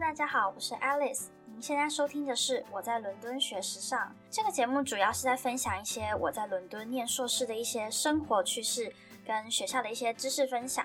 [0.00, 1.26] 大家好，我是 Alice。
[1.46, 8.92] 您现在收听的是《我在伦敦学时尚》这个节目，主要是在分享一些我在伦敦念硕士的一些生活趣事，
[9.24, 10.84] 跟学校的一些知识分享。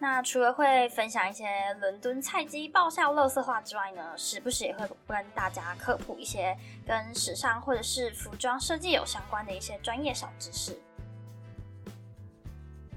[0.00, 10.76] 那除了会分享一些伦敦菜鸡爆笑乐色话之外呢，时不时也会跟大家科普一些跟时尚或者是服装设计有相关的一些专业小知识。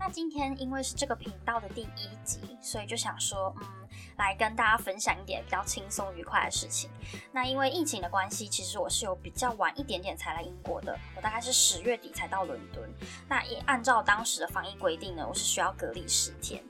[0.03, 3.87] 那今天因为是这个频道的第一集，所以就想说，嗯，
[4.17, 6.89] 来跟大家分享一点比较轻松愉快的事情。
[7.31, 12.89] 那因为疫情的关系，其实我是有比较晚一点点才来英国的，我大概是十月底才到伦敦。
[13.29, 16.63] 那也按照当时的防疫规定呢，我是需要隔离十天。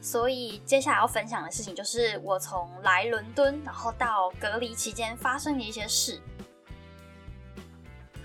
[0.00, 6.18] 所以接下来要分享的事情就是我从来伦敦，然后到隔离期间发生的一些事。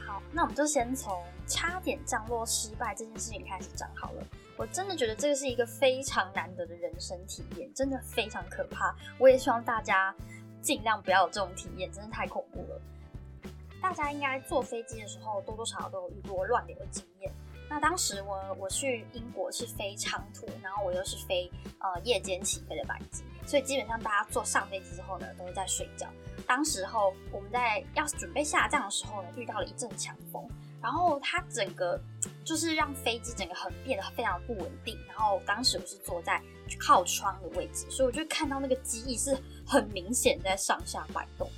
[0.08, 4.24] 好，那我们就先从差点降落失败这件事情开始讲好了。
[4.58, 8.96] 我真的觉得这个是一个非常难得的人生体验，真的非常可怕。
[9.20, 10.16] 我也希望大家
[10.62, 12.82] 尽量不要有这种体验，真的太恐怖了。
[13.82, 17.32] 大家应该坐飞机的时候多多少少都有遇过乱流的经验。
[17.68, 26.08] 那当时我我去英国是飞长途，然后我又是飞呃夜间起飞的班机，所以基本上大家坐上飞机之后呢，都是在睡觉。
[26.48, 30.48] 当时候我们在要准备下降的时候呢，遇到了一阵强风，
[30.82, 32.00] 然后它整个
[32.44, 34.98] 就是让飞机整个很变得非常不稳定。
[35.08, 36.42] 然后当时我是坐在
[36.80, 41.50] 靠窗的位置，所以我就看到那个机翼是很明显在上下摆动。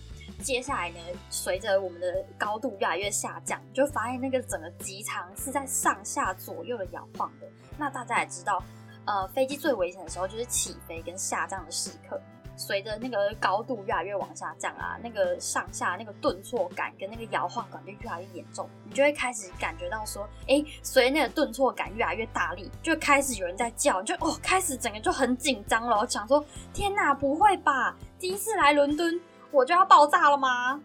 [0.44, 1.00] 接下来呢，
[1.32, 7.48] 随着我们的高度越来越下降，就发现那个整个机舱是在上下左右的摇晃的。
[7.76, 8.64] 那大家也知道，
[9.06, 12.22] 呃，飞机最危险的时候就是起飞跟下降的时刻。
[12.58, 29.22] 随着那个高度越来越往下降啊，那个上下那个顿挫感跟那个摇晃感就越来越严重，你就会开始感觉到说，哎，随着那个顿挫感越来越大力，就开始有人在叫，就哦，开始整个就很紧张了，想说，天哪，不会吧，第一次来伦敦。
[29.50, 30.82] 我就要爆炸了吗？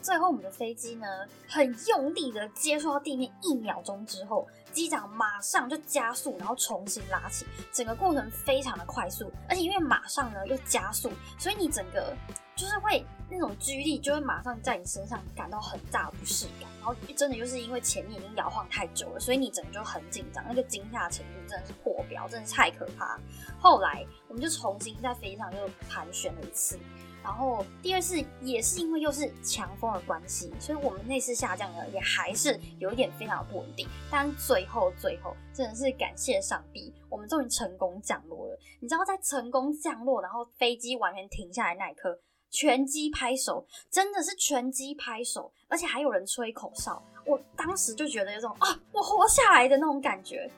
[0.00, 1.06] 最后我们的飞机呢，
[1.48, 12.14] 很用力的接触到地面，一秒钟之后，机长马上就加速，然后重新拉起，整个过程非常的快速，而且因为马上呢又加速，所以你整个
[12.54, 23.18] 就是会那种居力就会马上在你身上感到很大不适感，然后真的就是因为前面已经摇晃太久了，所以你整个就很紧张，那个惊吓程度真的是破表，真的是太可怕。
[23.58, 26.78] 后来我们就重新在飞机上又盘旋了一次。
[27.26, 33.88] 然后第二次也是因为又是强风的关系，所以我们那次下降呢也还是有一点非常不稳定。
[34.08, 38.56] 但最后最后真的是感谢上帝，我们终于成功降落了。
[38.80, 42.16] 你知道在成功降落，然后飞机完全停下来那一刻，
[42.48, 47.02] 全机拍手，真的是全机拍手，而且还有人吹口哨。
[47.24, 50.48] 我当时就觉得有种啊，我活下来的那种感觉，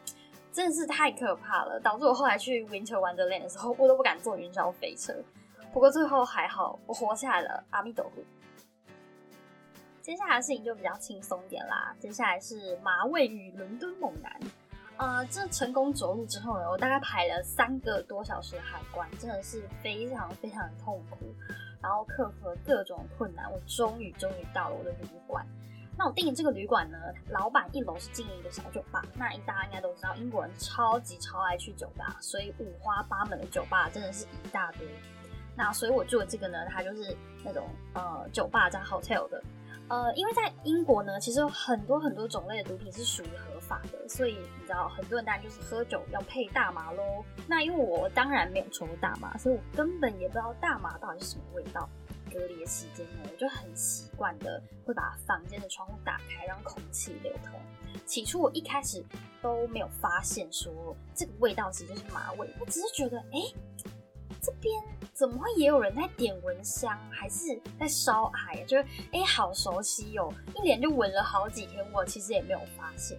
[0.53, 5.15] 真的是太可怕了，导致我后来去 Winter Wonderland 的时候，我都不敢坐云霄飞车。
[5.73, 8.23] 不过最后还好，我活下来了，阿弥陀佛。
[10.01, 11.95] 接下来的事情就比较轻松点啦。
[12.01, 14.41] 接下来是马尾与伦敦猛男。
[14.97, 21.19] 呃，这成功着陆之后呢，我大概排了三个多小时的海关，真的是非常非常的痛苦，
[21.81, 25.47] 然后克服了各种困难，我终于终于到了我的旅馆。
[25.97, 26.99] 那我订的这个旅馆呢，
[27.29, 29.05] 老板一楼是经营一个小酒吧。
[29.15, 34.89] 那大家应该都知道，英国人超级超爱去酒吧，所以五花八门的酒吧真的是一大堆。
[35.59, 39.43] 那所以，我住的这个呢，它就是那种呃酒吧加 hotel 的，
[39.89, 47.25] 呃，因为在英国呢，其实有很多很多种类的毒品是属于合法的，所以你知道，很多人当然就是喝酒要配大麻喽。
[47.49, 51.89] 那因为我当然没有抽过大麻，所以我根本也不知道大麻到底是什么味道。
[52.33, 57.59] 隔离的期间呢，我就很习惯的会把房间的窗户打开，让空气流通。
[58.07, 59.05] 起初我一开始
[59.43, 63.53] 都没有发现说这个味道其实就是麻味，我只是觉得哎。
[64.41, 64.81] 这边
[65.19, 68.63] 怎么会也有人在点蚊香，还是在烧艾？
[68.69, 73.19] 就是哎，好熟悉哦，一连就闻了好几天，我其实也没有发现。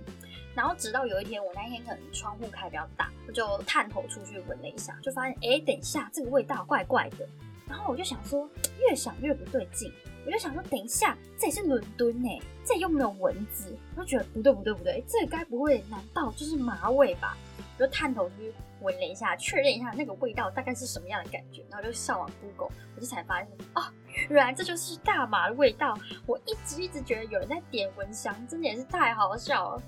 [0.55, 7.27] 然后直到有一天，我那天可能窗户开比较大，我就探头出去闻了一下，就发现哎，等一下这个味道怪怪的。
[7.69, 8.49] 然后我就想说，
[8.79, 9.93] 越想越不对劲，
[10.25, 12.27] 我就想说，等一下这里是伦敦呢，
[12.66, 17.37] 这里又没有蚊子，我就觉得不对不对不对，这该不会难道就是马尾吧？
[17.77, 18.51] 我就探头去
[18.81, 23.83] 闻了一下，确认一下那个味道大概是什么样的感觉，然后就上网 Google，我就才发现哦，
[24.29, 25.97] 原来这就是大麻的味道。
[26.25, 29.81] 我一直一直觉得有人在点蚊香，真的也是太好笑了。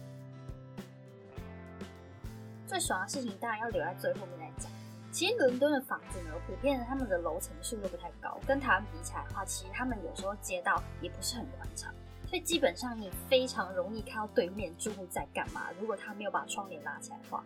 [2.65, 4.71] 最爽的事情当然要留在最后面来讲。
[5.11, 11.93] 其实伦敦的房子呢，普遍他们的楼层数都不太高，跟台湾比起来的话，其实他们有时候街道也不是很宽敞，
[12.27, 15.67] 所以基本上你非常容易看到对面住户在干嘛。
[15.79, 17.43] 如果他没有把窗帘拉起来的话。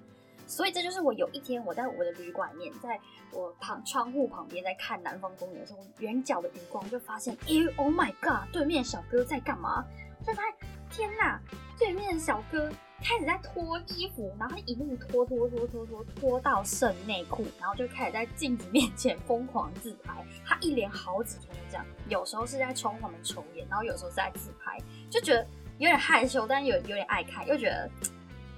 [0.47, 2.99] 所以这就是我有一天我在我的旅馆面，在
[3.31, 9.83] 我旁窗户旁边在看南方公园的时候，远角的余光就发现，咦，Oh my God，对面小哥在干嘛？
[10.23, 11.39] 就发现，天哪，
[11.77, 12.69] 对面的小哥
[13.01, 20.25] 开始在脱衣服，然后一路脱脱脱脱脱脱到剩内裤，然后就开始在镜子面前疯狂自拍。
[20.45, 24.77] 他一连好几天都这样，有时候是在窗户旁边抽烟，然后有时候是在自拍，
[25.09, 25.45] 就觉得
[25.77, 27.89] 有点害羞，但有有点爱看，又觉得。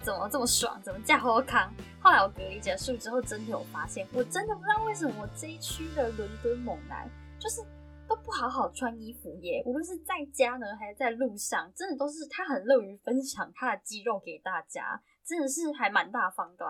[0.03, 0.79] 怎么这么爽？
[0.81, 1.69] 怎么这好康？
[1.99, 7.61] 后来我隔离结束之后，真的有发现，我真的不知道为什么我这一区的伦敦猛男就是
[8.07, 9.61] 都不好好穿衣服耶。
[9.65, 16.65] 无论是在家呢，还是在路上，真的都是他很乐于分享他的肌肉给大家，真的是还蛮大方的。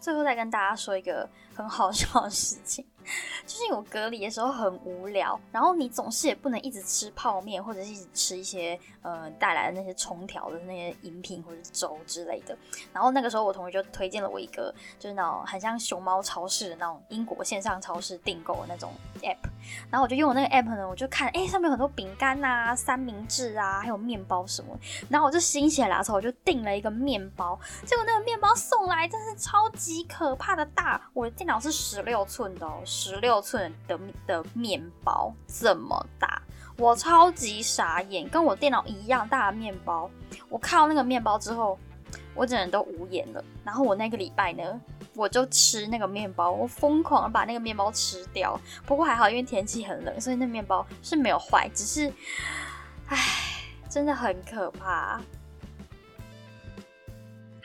[0.00, 2.86] 最后再跟大家说一个很好笑的事情。
[3.46, 12.54] 就是我隔离的时候很无聊，然后你总是也不能一直吃泡面，或者是一直吃一些呃带来的那些冲调的那些饮品或者粥之类的。
[12.92, 19.48] 然后那个时候我同学就推荐了我一个，就是那种很像熊猫超市的那种英国线上超市订购的那种 app。
[19.90, 24.78] 然后我就用那个 app 呢，我就看哎上面有很多饼干啊、三明治啊，还有面包什么。
[25.08, 27.58] 然后我就心血来潮，我就订了一个面包。
[27.86, 32.82] 结果那个面包送来真是超级可怕的大，我的电脑是十六寸的哦。
[32.84, 36.42] 十六寸的的面包这么大，
[36.76, 40.10] 我超级傻眼，跟我电脑一样大的面包。
[40.50, 41.78] 我看到那个面包之后，
[42.34, 43.42] 我整人都无言了。
[43.64, 44.78] 然后我那个礼拜呢，
[45.14, 48.60] 我就吃那个面包，我疯狂把那个面包吃掉。
[48.84, 52.12] 不过还好，因为天气很冷，所以那面包是没有坏，只是，
[53.06, 53.16] 唉，
[53.88, 55.18] 真的很可怕。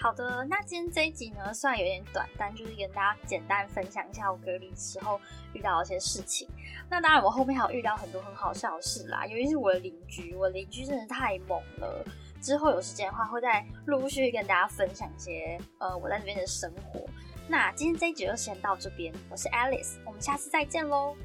[0.03, 5.17] 好的，那今天这一集呢，虽然有点短，但就是跟大家简单分享一下我隔离时候
[5.53, 6.45] 遇到的一些事情。
[6.89, 12.05] 那当然，我后面还有遇到很多很好笑的事啦，尤其是我的邻居，我邻居真的太猛了。
[12.41, 16.99] 之后有时间的话，会再陆续跟大家分享一些呃我在这边的生活。
[17.47, 21.15] 那今天这一集就先到这边，我是 Alice，我们下次再见喽。